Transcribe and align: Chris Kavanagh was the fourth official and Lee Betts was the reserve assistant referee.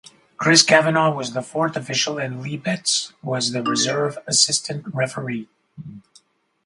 Chris 0.35 0.63
Kavanagh 0.63 1.15
was 1.15 1.33
the 1.33 1.43
fourth 1.43 1.75
official 1.77 2.17
and 2.17 2.41
Lee 2.41 2.57
Betts 2.57 3.13
was 3.21 3.51
the 3.51 3.61
reserve 3.61 4.17
assistant 4.25 4.83
referee. 4.95 5.47